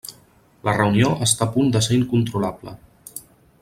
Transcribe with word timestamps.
La 0.69 0.73
reunió 0.77 1.11
està 1.27 1.47
a 1.47 1.51
punt 1.59 1.71
de 1.77 1.83
ser 1.89 1.95
incontrolable. 2.01 2.79